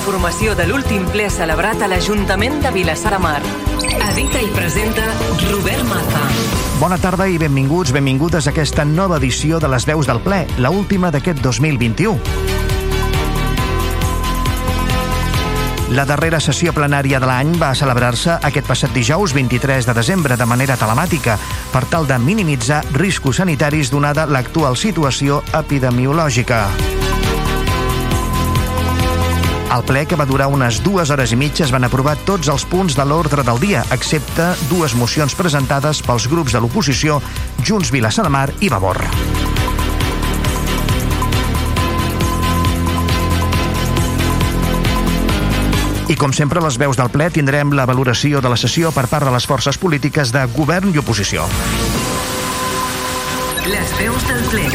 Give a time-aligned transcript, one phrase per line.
[0.00, 3.40] informació de l'últim ple celebrat a l'Ajuntament de Vilassar de Mar.
[4.08, 5.04] Edita i presenta
[5.50, 6.22] Robert Maza.
[6.80, 10.70] Bona tarda i benvinguts, benvingudes a aquesta nova edició de les veus del ple, la
[10.72, 12.16] última d'aquest 2021.
[15.92, 20.48] La darrera sessió plenària de l'any va celebrar-se aquest passat dijous 23 de desembre de
[20.48, 21.36] manera telemàtica
[21.74, 26.64] per tal de minimitzar riscos sanitaris donada l'actual situació epidemiològica.
[29.70, 32.64] Al ple, que va durar unes dues hores i mitja, es van aprovar tots els
[32.66, 37.20] punts de l'ordre del dia, excepte dues mocions presentades pels grups de l'oposició
[37.62, 38.98] Junts Vilassar de Mar i Vavor.
[46.10, 49.22] I com sempre, les veus del ple tindrem la valoració de la sessió per part
[49.22, 51.46] de les forces polítiques de govern i oposició.
[53.70, 54.68] Les veus del ple.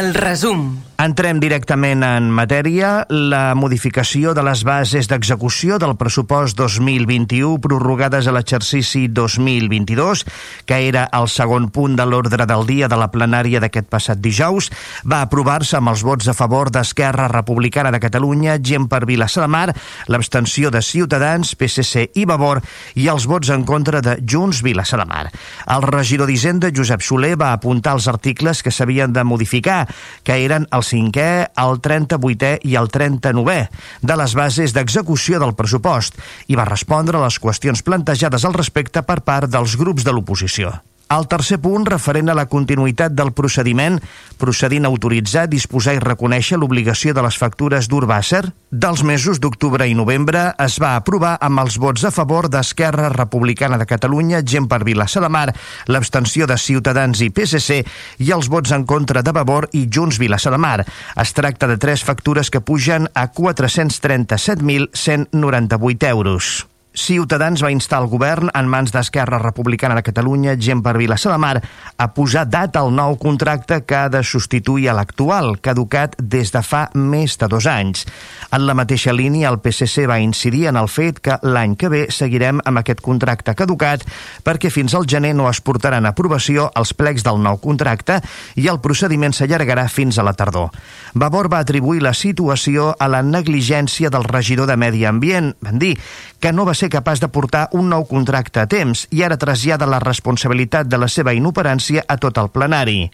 [0.00, 0.85] El resum.
[0.96, 3.02] Entrem directament en matèria.
[3.12, 10.22] La modificació de les bases d'execució del pressupost 2021 prorrogades a l'exercici 2022,
[10.64, 14.70] que era el segon punt de l'ordre del dia de la plenària d'aquest passat dijous,
[15.04, 19.50] va aprovar-se amb els vots a favor d'Esquerra Republicana de Catalunya, Gent per Vilassar de
[19.52, 19.66] Mar,
[20.08, 22.62] l'abstenció de Ciutadans, PSC i Vavor
[22.96, 25.28] i els vots en contra de Junts Vilassar de Mar.
[25.76, 29.82] El regidor d'Hisenda, Josep Soler, va apuntar els articles que s'havien de modificar,
[30.24, 31.30] que eren els 5è,
[31.62, 33.60] el 38è i el 39è
[34.00, 39.02] de les bases d'execució del pressupost i va respondre a les qüestions plantejades al respecte
[39.02, 40.76] per part dels grups de l'oposició.
[41.06, 44.00] El tercer punt, referent a la continuïtat del procediment,
[44.42, 49.94] procedint a autoritzar, disposar i reconèixer l'obligació de les factures d'Urbàcer dels mesos d'octubre i
[49.94, 54.82] novembre, es va aprovar amb els vots a favor d'Esquerra Republicana de Catalunya, Gent per
[54.82, 55.54] Vilassar de Mar,
[55.86, 57.86] l'abstenció de Ciutadans i PSC
[58.26, 60.82] i els vots en contra de Vavor i Junts Vilassar de Mar.
[61.14, 66.66] Es tracta de tres factures que pugen a 437.198 euros.
[66.96, 71.38] Ciutadans va instar el govern en mans d'Esquerra Republicana de Catalunya, gent per Vilassar de
[71.38, 71.58] Mar,
[72.00, 76.62] a posar data al nou contracte que ha de substituir a l'actual, caducat des de
[76.64, 78.06] fa més de dos anys.
[78.48, 82.02] En la mateixa línia, el PSC va incidir en el fet que l'any que ve
[82.08, 84.06] seguirem amb aquest contracte caducat
[84.46, 88.22] perquè fins al gener no es portaran a aprovació els plecs del nou contracte
[88.56, 90.72] i el procediment s'allargarà fins a la tardor.
[91.12, 95.52] Vavor va atribuir la situació a la negligència del regidor de Medi Ambient.
[95.60, 95.96] Van dir
[96.40, 99.86] que no va ser capaç de portar un nou contracte a temps i ara trasllada
[99.86, 103.10] la responsabilitat de la seva inoperància a tot el plenari.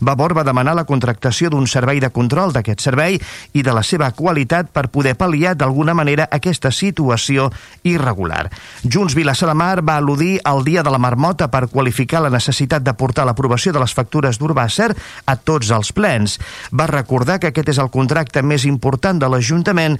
[0.00, 3.18] Vavor va demanar la contractació d'un servei de control d'aquest servei
[3.52, 7.50] i de la seva qualitat per poder pal·liar d'alguna manera aquesta situació
[7.84, 8.48] irregular.
[8.84, 12.82] Junts Vilassar de Mar va al·ludir al dia de la marmota per qualificar la necessitat
[12.82, 14.90] de portar l'aprovació de les factures d'Urbàcer
[15.26, 16.38] a tots els plens.
[16.72, 19.98] Va recordar que aquest és el contracte més important de l'Ajuntament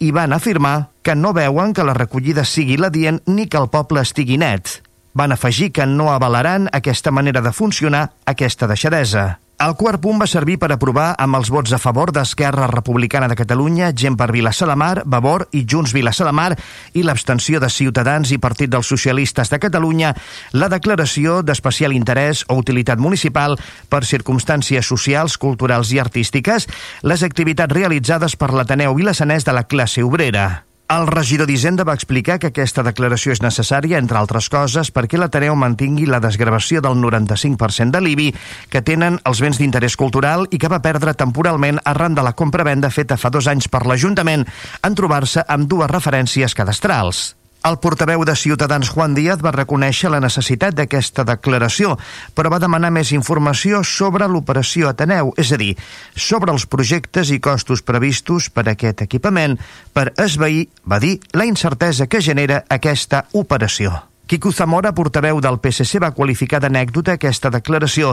[0.00, 3.68] i van afirmar que no veuen que la recollida sigui la dient ni que el
[3.68, 4.80] poble estigui net.
[5.12, 9.40] Van afegir que no avalaran aquesta manera de funcionar, aquesta deixadesa.
[9.60, 13.36] El quart punt va servir per aprovar amb els vots a favor d'Esquerra Republicana de
[13.36, 16.54] Catalunya, Gent per Vilassar de Mar, Vavor i Junts Vilassar de Mar
[16.96, 20.14] i l'abstenció de Ciutadans i Partit dels Socialistes de Catalunya
[20.56, 23.58] la declaració d'especial interès o utilitat municipal
[23.92, 26.64] per circumstàncies socials, culturals i artístiques
[27.04, 30.69] les activitats realitzades per l'Ateneu Vilassanès de la classe obrera.
[30.90, 35.54] El regidor d'Hisenda va explicar que aquesta declaració és necessària, entre altres coses, perquè l'Ateneu
[35.54, 38.28] mantingui la desgravació del 95% de l'IBI
[38.74, 42.90] que tenen els béns d'interès cultural i que va perdre temporalment arran de la compra-venda
[42.90, 44.48] feta fa dos anys per l'Ajuntament
[44.82, 47.39] en trobar-se amb dues referències cadastrals.
[47.60, 51.98] El portaveu de Ciutadans, Juan Díaz, va reconèixer la necessitat d'aquesta declaració,
[52.32, 55.74] però va demanar més informació sobre l'operació Ateneu, és a dir,
[56.16, 59.58] sobre els projectes i costos previstos per a aquest equipament
[59.92, 64.09] per esveir, va dir, la incertesa que genera aquesta operació.
[64.30, 68.12] Quico Zamora, portaveu del PSC, va qualificar d'anècdota aquesta declaració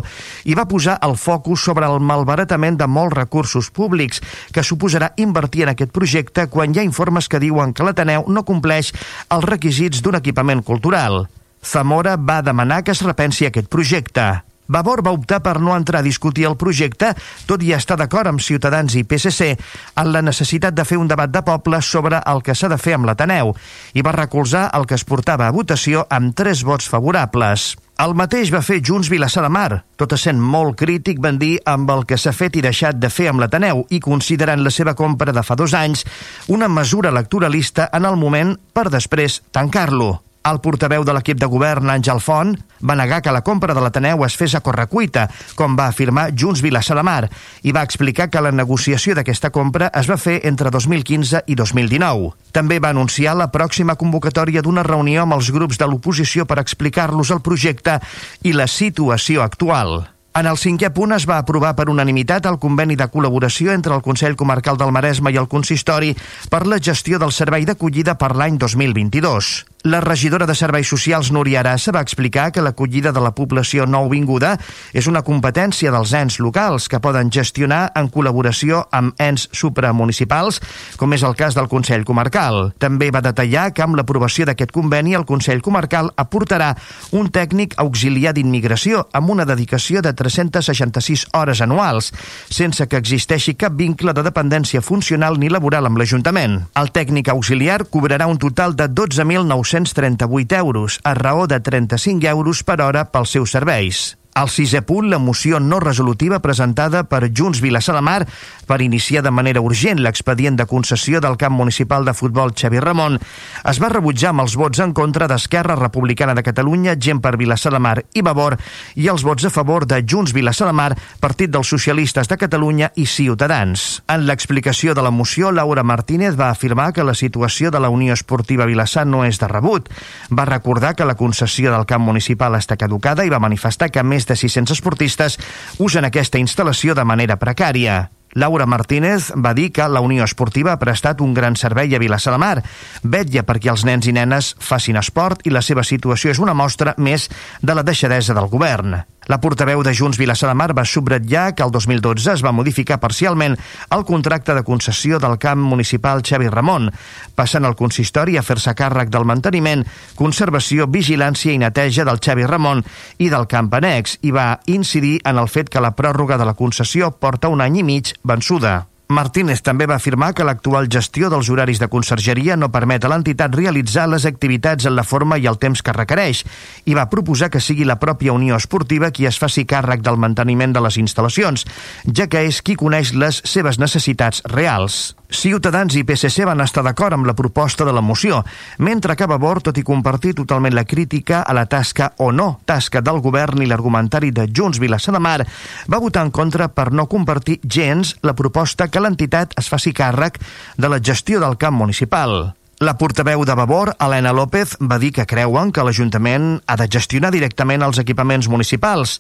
[0.50, 5.68] i va posar el focus sobre el malbaratament de molts recursos públics que suposarà invertir
[5.68, 8.90] en aquest projecte quan hi ha informes que diuen que l'Ateneu no compleix
[9.30, 11.28] els requisits d'un equipament cultural.
[11.62, 14.32] Zamora va demanar que es repensi aquest projecte.
[14.68, 17.14] Vavor va optar per no entrar a discutir el projecte,
[17.48, 21.32] tot i estar d'acord amb Ciutadans i PSC en la necessitat de fer un debat
[21.32, 23.56] de poble sobre el que s'ha de fer amb l'Ateneu,
[23.94, 27.76] i va recolzar el que es portava a votació amb tres vots favorables.
[27.98, 31.90] El mateix va fer Junts Vilassar de Mar, tot essent molt crític, van dir, amb
[31.90, 35.34] el que s'ha fet i deixat de fer amb l'Ateneu i considerant la seva compra
[35.34, 36.06] de fa dos anys
[36.54, 40.27] una mesura electoralista en el moment per després tancar-lo.
[40.48, 44.24] El portaveu de l'equip de govern, Àngel Font, va negar que la compra de l'Ateneu
[44.24, 45.26] es fes a correcuita,
[45.60, 47.28] com va afirmar Junts Vilassar de Mar,
[47.68, 52.32] i va explicar que la negociació d'aquesta compra es va fer entre 2015 i 2019.
[52.56, 57.34] També va anunciar la pròxima convocatòria d'una reunió amb els grups de l'oposició per explicar-los
[57.36, 58.00] el projecte
[58.48, 60.06] i la situació actual.
[60.38, 64.04] En el cinquè punt es va aprovar per unanimitat el conveni de col·laboració entre el
[64.06, 66.12] Consell Comarcal del Maresme i el Consistori
[66.52, 69.50] per la gestió del servei d'acollida per l'any 2022.
[69.88, 74.58] La regidora de Serveis Socials, Núria Arassa, va explicar que l'acollida de la població nouvinguda
[74.92, 80.60] és una competència dels ens locals que poden gestionar en col·laboració amb ens supramunicipals,
[81.00, 82.74] com és el cas del Consell Comarcal.
[82.84, 86.74] També va detallar que amb l'aprovació d'aquest conveni el Consell Comarcal aportarà
[87.16, 92.12] un tècnic auxiliar d'immigració amb una dedicació de 366 hores anuals,
[92.52, 96.60] sense que existeixi cap vincle de dependència funcional ni laboral amb l'Ajuntament.
[96.76, 102.64] El tècnic auxiliar cobrarà un total de 12.900 238 euros, a raó de 35 euros
[102.64, 104.17] per hora pels seus serveis.
[104.38, 108.28] Al sisè punt, la moció no resolutiva presentada per Junts Vilassar de Mar
[108.70, 113.16] per iniciar de manera urgent l'expedient de concessió del camp municipal de futbol Xavi Ramon
[113.18, 117.72] es va rebutjar amb els vots en contra d'Esquerra Republicana de Catalunya, Gent per Vilassar
[117.74, 118.60] de Mar i Vavor
[118.94, 122.92] i els vots a favor de Junts Vilassar de Mar, Partit dels Socialistes de Catalunya
[122.94, 124.04] i Ciutadans.
[124.06, 128.14] En l'explicació de la moció, Laura Martínez va afirmar que la situació de la Unió
[128.14, 129.90] Esportiva Vilassar no és de rebut.
[130.30, 134.27] Va recordar que la concessió del camp municipal està caducada i va manifestar que més
[134.28, 135.40] de 600 esportistes
[135.80, 138.08] usen aquesta instal·lació de manera precària.
[138.38, 142.36] Laura Martínez va dir que la Unió Esportiva ha prestat un gran servei a Vilassar
[142.36, 142.62] de Mar,
[143.02, 146.94] vetlla perquè els nens i nenes facin esport i la seva situació és una mostra
[146.98, 147.30] més
[147.62, 149.00] de la deixadesa del govern.
[149.28, 153.00] La portaveu de Junts Vilassar de Mar va subratllar que el 2012 es va modificar
[153.04, 153.58] parcialment
[153.92, 156.88] el contracte de concessió del camp municipal Xavi Ramon,
[157.36, 159.84] passant al consistori a fer-se càrrec del manteniment,
[160.16, 162.86] conservació, vigilància i neteja del Xavi Ramon
[163.20, 166.56] i del camp annex i va incidir en el fet que la pròrroga de la
[166.56, 168.86] concessió porta un any i mig vençuda.
[169.08, 173.54] Martínez també va afirmar que l'actual gestió dels horaris de consergeria no permet a l'entitat
[173.56, 176.44] realitzar les activitats en la forma i el temps que requereix
[176.84, 180.76] i va proposar que sigui la pròpia Unió Esportiva qui es faci càrrec del manteniment
[180.76, 181.64] de les instal·lacions,
[182.12, 185.16] ja que és qui coneix les seves necessitats reals.
[185.28, 188.46] Ciutadans i PSC van estar d'acord amb la proposta de la moció,
[188.80, 193.02] mentre que Vavor, tot i compartir totalment la crítica a la tasca o no tasca
[193.04, 195.44] del govern i l'argumentari de Junts Vilassar de Mar,
[195.92, 200.40] va votar en contra per no compartir gens la proposta que l'entitat es faci càrrec
[200.78, 202.54] de la gestió del camp municipal.
[202.80, 207.32] La portaveu de Vavor, Helena López, va dir que creuen que l'Ajuntament ha de gestionar
[207.34, 209.18] directament els equipaments municipals.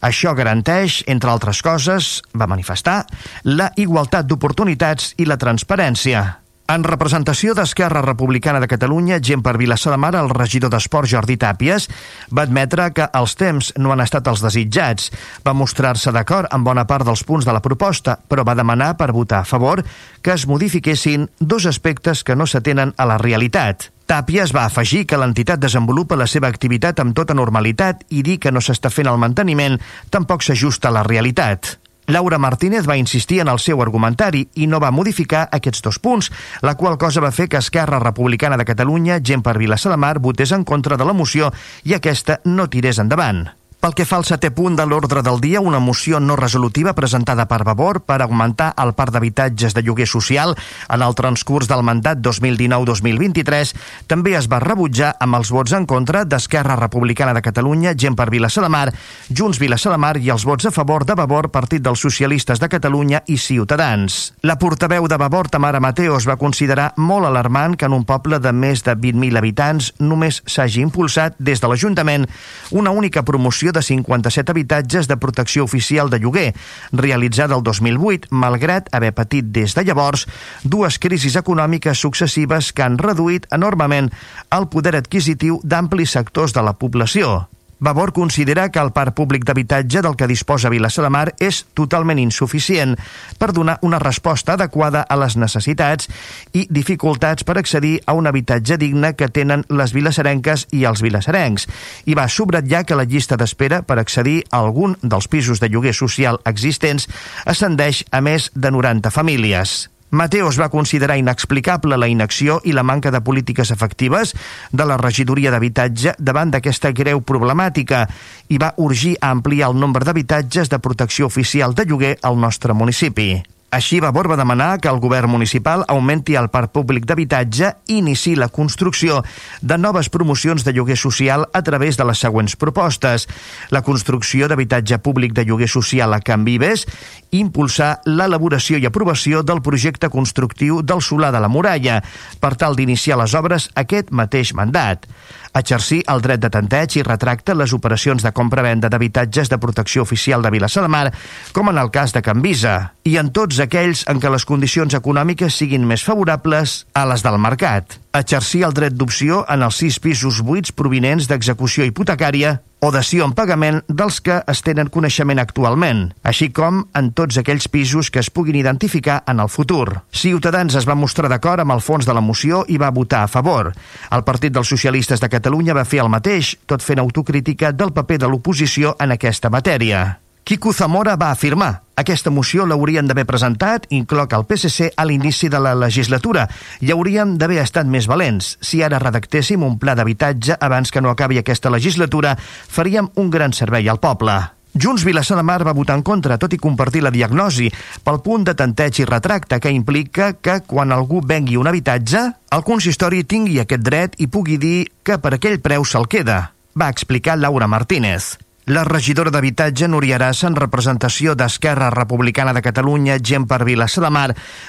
[0.00, 3.02] Això garanteix, entre altres coses, va manifestar,
[3.42, 6.39] la igualtat d'oportunitats i la transparència.
[6.70, 11.34] En representació d'Esquerra Republicana de Catalunya, gent per Vilassar de Mar, el regidor d'Esport Jordi
[11.34, 11.88] Tàpies
[12.30, 15.08] va admetre que els temps no han estat els desitjats.
[15.42, 19.10] Va mostrar-se d'acord amb bona part dels punts de la proposta, però va demanar per
[19.10, 19.82] votar a favor
[20.22, 23.90] que es modifiquessin dos aspectes que no s'atenen a la realitat.
[24.06, 28.54] Tàpies va afegir que l'entitat desenvolupa la seva activitat amb tota normalitat i dir que
[28.54, 29.80] no s'està fent el manteniment
[30.10, 31.80] tampoc s'ajusta a la realitat.
[32.10, 36.32] Laura Martínez va insistir en el seu argumentari i no va modificar aquests dos punts,
[36.66, 40.18] la qual cosa va fer que Esquerra Republicana de Catalunya, gent per Vilassar de Mar,
[40.18, 41.52] votés en contra de la moció
[41.84, 43.59] i aquesta no tirés endavant.
[43.80, 47.46] Pel que fa al setè punt de l'ordre del dia, una moció no resolutiva presentada
[47.48, 50.52] per Vavor per augmentar el parc d'habitatges de lloguer social
[50.92, 53.72] en el transcurs del mandat 2019-2023
[54.04, 58.26] també es va rebutjar amb els vots en contra d'Esquerra Republicana de Catalunya, Gent per
[58.28, 58.90] Vilassar de Mar,
[59.32, 62.68] Junts Vilassar de Mar i els vots a favor de Vavor, Partit dels Socialistes de
[62.68, 64.34] Catalunya i Ciutadans.
[64.44, 68.52] La portaveu de Vavor, Tamara Mateos, va considerar molt alarmant que en un poble de
[68.52, 72.28] més de 20.000 habitants només s'hagi impulsat des de l'Ajuntament
[72.76, 76.54] una única promoció de 57 habitatges de protecció oficial de lloguer,
[76.92, 80.26] realitzada el 2008, malgrat haver patit des de llavors
[80.64, 84.10] dues crisis econòmiques successives que han reduït enormement
[84.50, 87.50] el poder adquisitiu d'amplis sectors de la població.
[87.80, 92.18] Vavor considera que el parc públic d'habitatge del que disposa Vilassar de Mar és totalment
[92.20, 92.92] insuficient
[93.40, 96.10] per donar una resposta adequada a les necessitats
[96.52, 101.66] i dificultats per accedir a un habitatge digne que tenen les vilassarenques i els vilassarencs
[102.04, 105.96] i va subratllar que la llista d'espera per accedir a algun dels pisos de lloguer
[105.96, 107.08] social existents
[107.46, 109.88] ascendeix a més de 90 famílies.
[110.10, 114.34] Mateos va considerar inexplicable la inacció i la manca de polítiques efectives
[114.72, 118.06] de la regidoria d'habitatge davant d'aquesta greu problemàtica
[118.50, 122.74] i va urgir a ampliar el nombre d'habitatges de protecció oficial de lloguer al nostre
[122.74, 123.30] municipi.
[123.70, 128.32] Així, Vavor va demanar que el govern municipal augmenti el parc públic d'habitatge i inici
[128.34, 129.20] la construcció
[129.62, 133.28] de noves promocions de lloguer social a través de les següents propostes.
[133.70, 136.88] La construcció d'habitatge públic de lloguer social a Can Vives,
[137.30, 142.00] impulsar l'elaboració i aprovació del projecte constructiu del Solà de la Muralla,
[142.42, 145.06] per tal d'iniciar les obres aquest mateix mandat
[145.54, 150.42] exercir el dret de tanteig i retracte les operacions de compra-venda d'habitatges de protecció oficial
[150.42, 151.12] de Vilassar de Mar,
[151.52, 155.56] com en el cas de Can Visa, i en aquells en què les condicions econòmiques
[155.62, 160.40] siguin més favorables a les del mercat exercir el dret d'opció en els sis pisos
[160.42, 166.48] buits provinents d'execució hipotecària o dació en pagament dels que es tenen coneixement actualment, així
[166.56, 170.00] com en tots aquells pisos que es puguin identificar en el futur.
[170.10, 173.28] Ciutadans es va mostrar d'acord amb el fons de la moció i va votar a
[173.28, 173.70] favor.
[174.10, 178.18] El Partit dels Socialistes de Catalunya va fer el mateix, tot fent autocrítica del paper
[178.24, 180.02] de l'oposició en aquesta matèria.
[180.44, 185.58] Quico Zamora va afirmar aquesta moció l'haurien d'haver presentat, incloc el PSC, a l'inici de
[185.60, 186.46] la legislatura
[186.80, 188.54] i hauríem d'haver estat més valents.
[188.64, 193.52] Si ara redactéssim un pla d'habitatge abans que no acabi aquesta legislatura, faríem un gran
[193.52, 194.38] servei al poble.
[194.72, 197.68] Junts Vilassar de Mar va votar en contra, tot i compartir la diagnosi,
[198.06, 202.22] pel punt de tanteig i retracte que implica que quan algú vengui un habitatge,
[202.54, 206.88] el consistori tingui aquest dret i pugui dir que per aquell preu se'l queda, va
[206.88, 208.38] explicar Laura Martínez.
[208.70, 214.10] La regidora d'Habitatge, Núria Arassa, en representació d'Esquerra Republicana de Catalunya, gent per Vilassar de
[214.14, 214.28] Mar,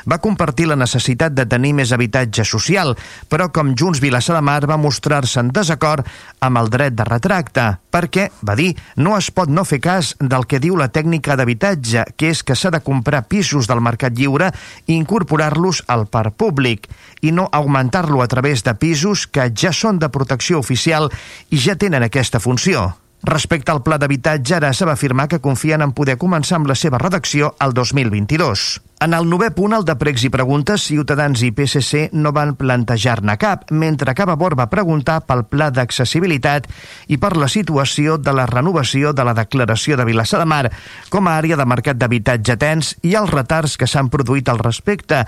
[0.09, 2.95] va compartir la necessitat de tenir més habitatge social,
[3.29, 6.07] però com Junts Vilassar de Mar va mostrar-se en desacord
[6.41, 10.47] amb el dret de retracte, perquè, va dir, no es pot no fer cas del
[10.49, 14.49] que diu la tècnica d'habitatge, que és que s'ha de comprar pisos del mercat lliure
[14.87, 16.89] i incorporar-los al parc públic,
[17.21, 21.11] i no augmentar-lo a través de pisos que ja són de protecció oficial
[21.51, 22.95] i ja tenen aquesta funció.
[23.23, 26.75] Respecte al pla d'habitatge, ara se va afirmar que confien en poder començar amb la
[26.75, 28.90] seva redacció al 2022.
[29.01, 33.33] En el novè punt, el de pregs i preguntes, Ciutadans i PSC no van plantejar-ne
[33.41, 36.67] cap, mentre que Vavor va preguntar pel pla d'accessibilitat
[37.09, 40.69] i per la situació de la renovació de la declaració de Vilassar de Mar
[41.09, 45.23] com a àrea de mercat d'habitatge tens i els retards que s'han produït al respecte,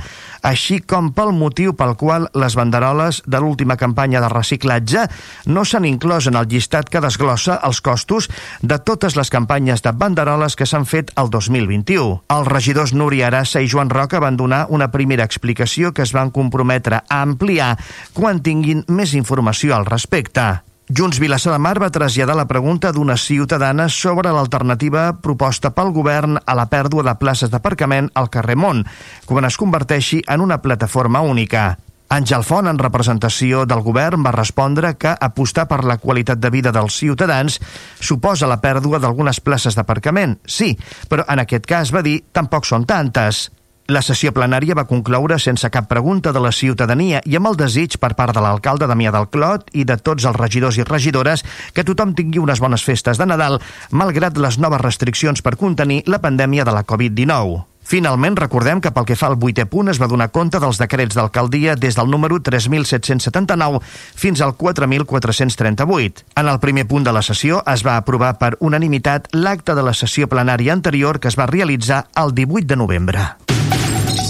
[0.45, 5.07] així com pel motiu pel qual les banderoles de l'última campanya de reciclatge
[5.49, 8.29] no s'han inclòs en el llistat que desglossa els costos
[8.61, 12.21] de totes les campanyes de banderoles que s'han fet el 2021.
[12.37, 16.31] Els regidors Núria Arassa i Joan Roca van donar una primera explicació que es van
[16.35, 17.77] comprometre a ampliar
[18.13, 20.45] quan tinguin més informació al respecte.
[20.91, 26.35] Junts Vilassar de Mar va traslladar la pregunta d'una ciutadana sobre l'alternativa proposta pel govern
[26.43, 28.83] a la pèrdua de places d'aparcament al carrer Mont,
[29.25, 31.77] quan es converteixi en una plataforma única.
[32.13, 36.69] Àngel Font, en representació del govern, va respondre que apostar per la qualitat de vida
[36.75, 37.55] dels ciutadans
[37.97, 40.35] suposa la pèrdua d'algunes places d'aparcament.
[40.45, 40.75] Sí,
[41.09, 43.47] però en aquest cas va dir tampoc són tantes.
[43.89, 47.97] La sessió plenària va concloure sense cap pregunta de la ciutadania i amb el desig
[47.97, 51.41] per part de l'alcalde Damià del Clot i de tots els regidors i regidores
[51.73, 53.57] que tothom tingui unes bones festes de Nadal,
[53.89, 57.72] malgrat les noves restriccions per contenir la pandèmia de la Covid-19.
[57.83, 61.17] Finalment, recordem que pel que fa al vuitè punt es va donar compte dels decrets
[61.17, 66.23] d'alcaldia des del número 3.779 fins al 4.438.
[66.39, 69.93] En el primer punt de la sessió es va aprovar per unanimitat l'acte de la
[69.93, 73.27] sessió plenària anterior que es va realitzar el 18 de novembre.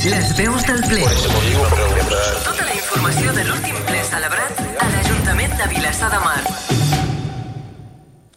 [0.04, 1.06] Les veus del ple.
[2.44, 6.42] Tota la informació de l'últim ple celebrat a l'Ajuntament de Vilassar de Mar.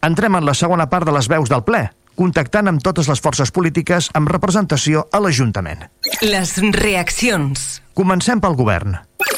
[0.06, 3.52] Entrem en la segona part de les veus del ple contactant amb totes les forces
[3.52, 5.86] polítiques amb representació a l'Ajuntament.
[6.24, 7.66] Les reaccions.
[7.96, 8.96] Comencem pel govern.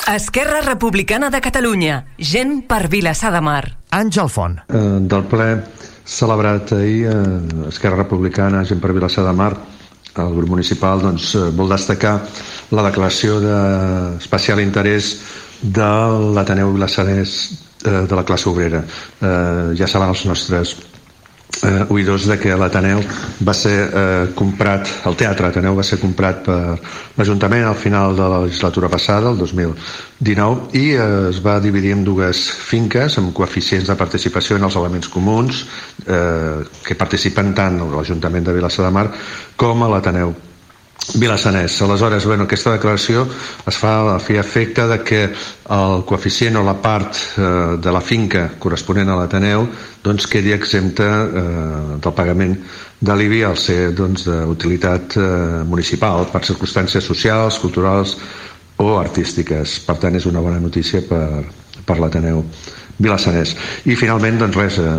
[0.09, 2.05] Esquerra Republicana de Catalunya.
[2.19, 3.65] Gent per Vilassar de Mar.
[3.91, 4.61] Àngel Font.
[4.69, 5.49] Eh, del ple
[6.09, 9.53] celebrat ahir, eh, Esquerra Republicana, Gent per Vilassar de Mar,
[10.17, 12.17] el grup municipal doncs, eh, vol destacar
[12.71, 15.17] la declaració d'especial interès
[15.63, 15.91] de
[16.35, 17.35] l'Ateneu Vilassanès
[17.85, 18.83] eh, de la classe obrera.
[19.21, 20.77] Eh, ja saben els nostres
[21.63, 23.03] eh, oïdors de que l'Ateneu
[23.45, 26.59] va ser eh, comprat, el Teatre Ateneu va ser comprat per
[27.19, 32.05] l'Ajuntament al final de la legislatura passada, el 2019, i eh, es va dividir en
[32.07, 35.65] dues finques amb coeficients de participació en els elements comuns
[36.07, 39.09] eh, que participen tant l'Ajuntament de Vilassar de Mar
[39.57, 40.37] com a l'Ateneu
[41.15, 41.81] Vilassanès.
[41.83, 43.25] Aleshores, bueno, aquesta declaració
[43.67, 45.21] es fa a fi efecte de que
[45.73, 49.65] el coeficient o la part eh, de la finca corresponent a l'Ateneu
[50.05, 52.59] doncs, quedi exempta eh, del pagament
[53.01, 55.29] de l'IBI al ser doncs, d'utilitat eh,
[55.65, 58.19] municipal per circumstàncies socials, culturals
[58.77, 59.79] o artístiques.
[59.87, 61.47] Per tant, és una bona notícia per,
[61.89, 62.45] per l'Ateneu
[62.99, 63.57] Vilassanès.
[63.89, 64.99] I finalment, doncs res, eh,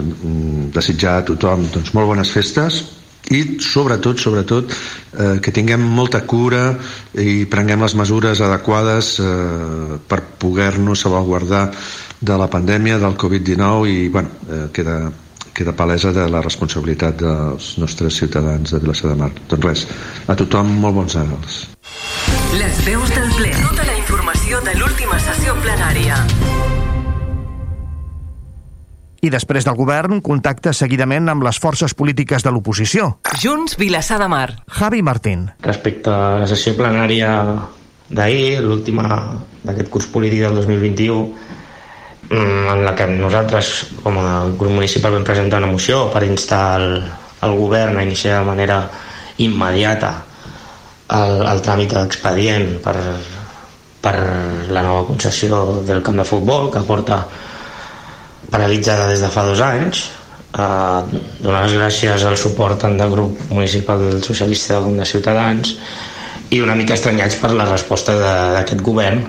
[0.73, 2.81] desitjar a tothom doncs, molt bones festes,
[3.29, 6.73] i sobretot, sobretot eh, que tinguem molta cura
[7.13, 11.69] i prenguem les mesures adequades eh, per poder-nos salvaguardar
[12.19, 15.11] de la pandèmia del Covid-19 i bueno, eh, queda,
[15.53, 19.31] queda palesa de la responsabilitat dels nostres ciutadans de Vilassar de Mar.
[19.47, 19.87] Doncs res,
[20.27, 21.61] a tothom molt bons àngels.
[22.57, 23.53] Les veus del ple.
[23.61, 26.23] Tota la informació de l'última sessió plenària
[29.21, 33.09] i després del govern contacta seguidament amb les forces polítiques de l'oposició.
[33.41, 34.47] Junts, Vilassar de Mar.
[34.79, 35.49] Javi Martín.
[35.65, 37.33] Respecte a la sessió plenària
[38.09, 39.05] d'ahir, l'última
[39.63, 41.19] d'aquest curs polític del 2021,
[42.29, 43.73] mm, en la que nosaltres,
[44.03, 47.03] com a grup municipal, vam presentar una moció per instar el,
[47.41, 48.79] el govern a iniciar de manera
[49.37, 50.15] immediata
[51.09, 52.95] el, el tràmit d'expedient per,
[54.01, 54.15] per
[54.69, 57.23] la nova concessió del camp de futbol que porta
[58.47, 60.07] paralitzada des de fa dos anys
[60.57, 65.75] eh, donar les gràcies al suport tant del grup municipal socialista com de Ciutadans
[66.49, 68.15] i una mica estranyats per la resposta
[68.55, 69.21] d'aquest govern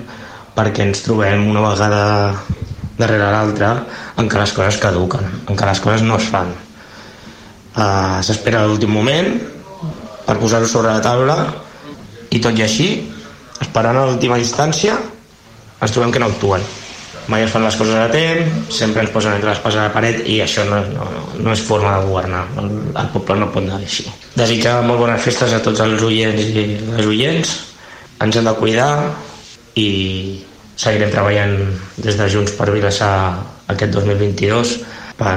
[0.57, 2.03] perquè ens trobem una vegada
[3.01, 3.71] darrere l'altra
[4.21, 6.51] en què les coses caduquen, en què les coses no es fan.
[7.71, 9.31] Uh, S'espera l'últim moment
[10.27, 11.39] per posar-ho sobre la taula
[12.31, 12.91] i tot i així,
[13.63, 14.99] esperant a l'última instància,
[15.81, 16.67] ens trobem que no actuen
[17.29, 20.23] mai es fan les coses a temps, sempre ens posen entre l'espasa i la paret
[20.29, 21.09] i això no, no,
[21.39, 22.45] no és forma de governar.
[22.63, 22.71] El,
[23.03, 24.07] el poble no pot anar així.
[24.37, 27.57] Desitjar molt bones festes a tots els oients i les oients.
[28.21, 28.91] Ens hem de cuidar
[29.81, 29.91] i
[30.81, 31.57] seguirem treballant
[32.01, 33.15] des de Junts per Vilassar
[33.71, 34.77] aquest 2022
[35.21, 35.37] per,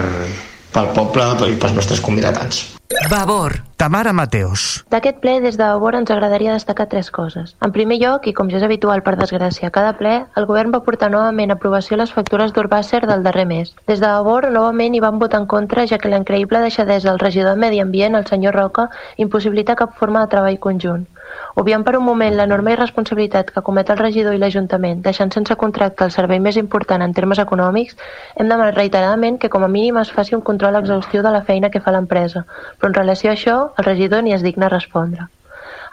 [0.73, 2.65] pel poble i pels nostres convidats.
[3.09, 3.61] Vavor.
[3.77, 4.85] Tamara Mateos.
[4.93, 7.55] D'aquest ple, des de Vavor, ens agradaria destacar tres coses.
[7.65, 10.71] En primer lloc, i com ja és habitual per desgràcia a cada ple, el govern
[10.71, 13.73] va portar novament a aprovació les factures d'Urbàcer del darrer mes.
[13.89, 17.19] Des de Vavor, novament hi van votar en contra, ja que la increïble deixadesa del
[17.19, 21.07] regidor de Medi Ambient, el senyor Roca, impossibilita cap forma de treball conjunt.
[21.55, 26.07] Obviant per un moment l'enorme irresponsabilitat que comet el regidor i l'Ajuntament, deixant sense contracte
[26.07, 27.99] el servei més important en termes econòmics,
[28.35, 31.69] hem demanat reiteradament que com a mínim es faci un control exhaustiu de la feina
[31.69, 32.45] que fa l'empresa,
[32.79, 35.29] però en relació a això, el regidor ni es digna a respondre.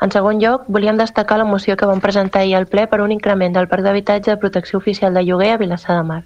[0.00, 3.12] En segon lloc, volíem destacar la moció que vam presentar ahir al ple per un
[3.12, 6.22] increment del parc d'habitatge de protecció oficial de lloguer a Vilassar de Mar.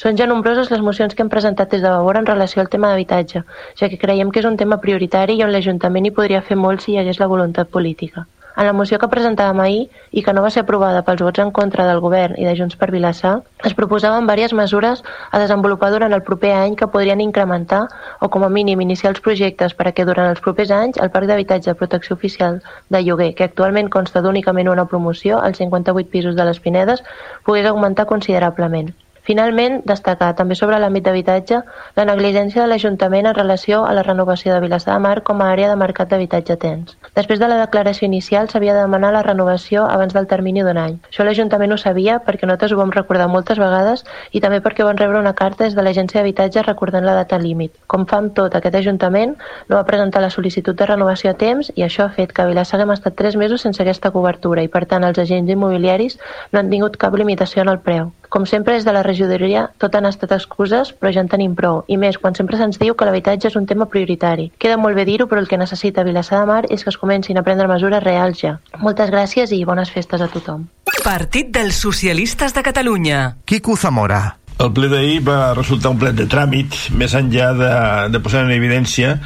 [0.00, 2.88] Són ja nombroses les mocions que hem presentat des de Vavor en relació al tema
[2.88, 3.42] d'habitatge,
[3.80, 6.86] ja que creiem que és un tema prioritari i on l'Ajuntament hi podria fer molt
[6.86, 8.28] si hi hagués la voluntat política.
[8.56, 11.52] En la moció que presentàvem ahir i que no va ser aprovada pels vots en
[11.58, 13.34] contra del govern i de Junts per Vilassar,
[13.64, 17.82] es proposaven diverses mesures a desenvolupar durant el proper any que podrien incrementar
[18.20, 21.12] o com a mínim iniciar els projectes per a que durant els propers anys el
[21.14, 26.10] parc d'habitatge de protecció oficial de lloguer, que actualment consta d'únicament una promoció, als 58
[26.10, 27.04] pisos de les Pinedes,
[27.44, 28.92] pogués augmentar considerablement.
[29.30, 31.58] Finalment, destacar també sobre l'àmbit d'habitatge
[31.94, 35.52] la negligència de l'Ajuntament en relació a la renovació de Vilassar de Mar com a
[35.52, 36.96] àrea de mercat d'habitatge tens.
[37.14, 40.96] Després de la declaració inicial s'havia de demanar la renovació abans del termini d'un any.
[41.12, 44.98] Això l'Ajuntament ho sabia perquè nosaltres ho vam recordar moltes vegades i també perquè van
[44.98, 47.78] rebre una carta des de l'Agència d'Habitatge recordant la data límit.
[47.86, 49.36] Com fa amb tot, aquest Ajuntament
[49.68, 52.50] no va presentar la sol·licitud de renovació a temps i això ha fet que a
[52.50, 56.18] Vilassar haguem estat tres mesos sense aquesta cobertura i per tant els agents immobiliaris
[56.50, 58.10] no han tingut cap limitació en el preu.
[58.30, 61.82] Com sempre, des de la regidoria tot han estat excuses, però ja en tenim prou.
[61.90, 64.52] I més, quan sempre se'ns diu que l'habitatge és un tema prioritari.
[64.62, 67.40] Queda molt bé dir-ho, però el que necessita Vilassar de Mar és que es comencin
[67.40, 68.56] a prendre mesures reals ja.
[68.78, 70.68] Moltes gràcies i bones festes a tothom.
[71.02, 73.20] Partit dels Socialistes de Catalunya.
[73.44, 74.36] Quico Zamora.
[74.60, 77.72] El ple d'ahir va resultar un ple de tràmit, més enllà de,
[78.14, 79.16] de posar en evidència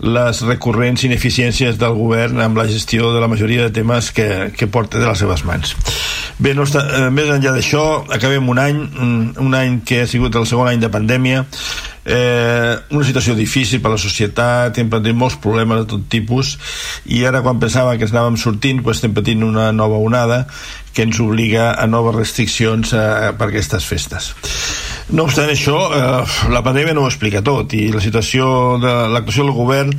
[0.00, 4.68] les recurrents ineficiències del govern amb la gestió de la majoria de temes que, que
[4.70, 5.74] porta de les seves mans.
[6.40, 7.82] Bé, no està, eh, més enllà d'això,
[8.16, 8.78] acabem un any,
[9.44, 11.42] un any que ha sigut el segon any de pandèmia,
[12.04, 16.54] eh, una situació difícil per a la societat, hem patit molts problemes de tot tipus
[17.04, 20.46] i ara quan pensava que anàvem sortint pues, estem patint una nova onada
[20.94, 23.04] que ens obliga a noves restriccions eh,
[23.36, 24.32] per aquestes festes.
[25.10, 29.42] No obstant això, eh, la pandèmia no ho explica tot i la situació de l'actuació
[29.42, 29.90] del govern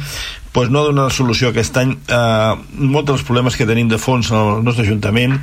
[0.56, 2.22] pues no dona solució aquest any a
[2.54, 5.36] eh, molts dels problemes que tenim de fons en el nostre Ajuntament,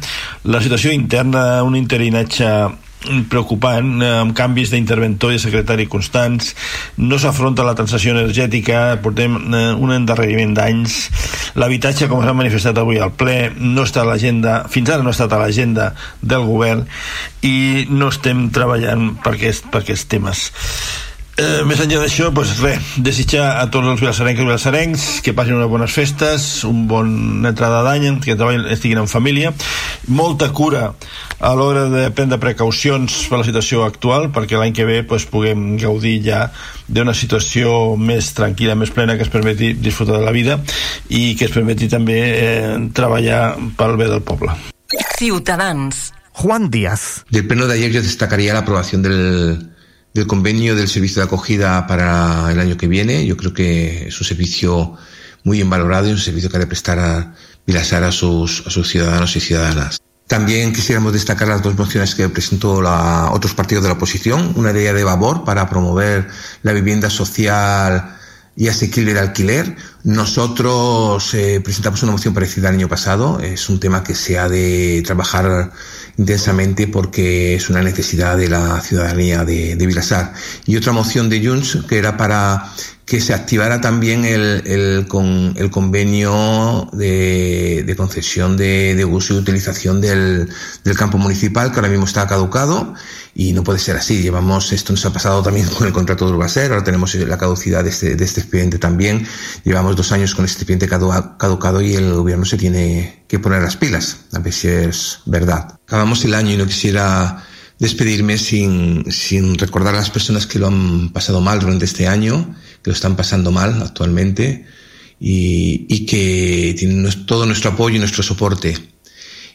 [0.45, 2.49] la situació interna, un interinatge
[3.31, 6.55] preocupant, eh, amb canvis d'interventor i secretari constants,
[6.99, 10.99] no s'afronta la transició energètica, portem eh, un endarreriment d'anys,
[11.59, 15.17] l'habitatge, com s'ha manifestat avui al ple, no està a l'agenda, fins ara no ha
[15.17, 16.87] estat a l'agenda del govern
[17.47, 20.49] i no estem treballant per aquests, per aquests temes.
[21.39, 25.55] Eh, més enllà d'això, doncs res, desitjar a tots els vilassarencs i vilassarencs que passin
[25.55, 29.53] unes bones festes, un bon entrada d'any, que treballin, estiguin en família,
[30.11, 30.89] molta cura
[31.39, 35.79] a l'hora de prendre precaucions per la situació actual, perquè l'any que ve doncs, puguem
[35.79, 36.43] gaudir ja
[36.91, 40.59] d'una situació més tranquil·la, més plena, que es permeti disfrutar de la vida
[41.07, 44.59] i que es permeti també eh, treballar pel bé del poble.
[45.15, 46.09] Ciutadans.
[46.39, 47.25] Juan Díaz.
[47.31, 49.78] Del pleno de ayer yo destacaría la aprobación del
[50.15, 53.27] del convenio del servicio de acogida para el año que viene.
[53.27, 54.97] Yo creo que es un servicio
[55.45, 57.35] muy bien valorado y un servicio que ha de prestar a
[57.69, 60.01] Vilasar a sus, ciudadanos y ciudadanas.
[60.27, 64.55] También quisiéramos destacar las dos mociones que presentó la, otros partidos de la oposición.
[64.57, 66.29] Una de ellas de Vavor para promover
[66.63, 68.17] la vivienda social
[68.57, 69.77] y asequible de alquiler.
[70.03, 73.39] Nosotros eh, presentamos una moción parecida el año pasado.
[73.39, 75.71] Es un tema que se ha de trabajar
[76.19, 80.35] intensamente porque es una necesidad de la ciudadanía de, de Vilasar.
[80.67, 82.73] Y otra moción de Junts que era para
[83.09, 89.33] que se activara también el, el, con, el convenio de, de concesión de, de, uso
[89.33, 90.51] y utilización del,
[90.85, 92.93] del, campo municipal, que ahora mismo está caducado
[93.35, 94.21] y no puede ser así.
[94.21, 97.83] Llevamos, esto nos ha pasado también con el contrato de Urbaser, ahora tenemos la caducidad
[97.83, 99.27] de este, de este expediente también.
[99.65, 103.79] Llevamos dos años con este expediente caducado y el gobierno se tiene que poner las
[103.79, 105.81] pilas, a ver si es verdad.
[105.87, 107.43] Acabamos el año y no quisiera
[107.79, 112.55] despedirme sin, sin recordar a las personas que lo han pasado mal durante este año
[112.89, 114.65] lo están pasando mal actualmente
[115.21, 118.77] y, y que tienen todo nuestro apoyo y nuestro soporte.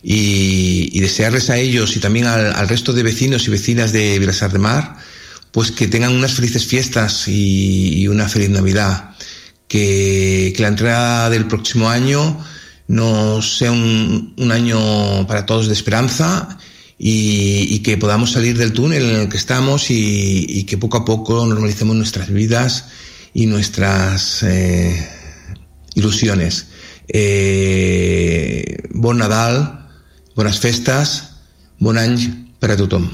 [0.03, 4.51] Y, y desearles a ellos y también al, resto de vecinos y vecinas de Vilasar
[4.51, 4.97] de Mar,
[5.51, 9.11] pues que tengan unas felices fiestas y, y una feliz Navidad.
[9.67, 12.37] Que, que, la entrada del próximo año
[12.87, 16.59] nos sea un, un año para todos de esperanza
[16.99, 20.97] y, y, que podamos salir del túnel en el que estamos y, y, que poco
[20.97, 22.85] a poco normalicemos nuestras vidas
[23.33, 25.09] y nuestras eh,
[25.95, 26.67] ilusiones.
[27.07, 29.87] Eh, bon Nadal,
[30.35, 31.35] bones festes,
[31.79, 32.17] bon any
[32.59, 33.09] per a tothom.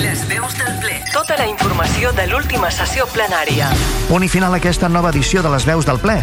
[0.00, 0.96] Les veus del ple.
[1.12, 3.70] Tota la informació de l'última sessió plenària.
[4.08, 6.22] Punt i final aquesta nova edició de les veus del ple.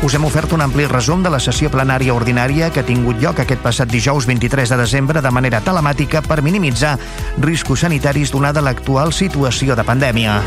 [0.00, 3.42] Us hem ofert un ampli resum de la sessió plenària ordinària que ha tingut lloc
[3.42, 6.96] aquest passat dijous 23 de desembre de manera telemàtica per minimitzar
[7.36, 10.40] riscos sanitaris donada l'actual situació de pandèmia.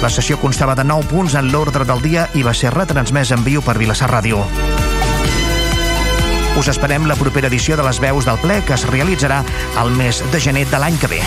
[0.00, 3.42] La sessió constava de 9 punts en l'ordre del dia i va ser retransmès en
[3.44, 4.40] viu per Vilassar Ràdio.
[6.56, 9.42] Us esperem la propera edició de les veus del ple que es realitzarà
[9.76, 11.20] al mes de gener de l'any que ve.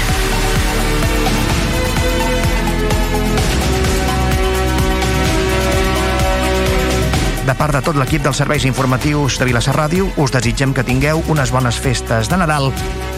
[7.45, 11.21] De part de tot l'equip dels serveis informatius de Vilassar Ràdio, us desitgem que tingueu
[11.29, 12.71] unes bones festes de Nadal,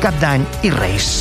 [0.03, 1.13] Cap d'Any i Reis.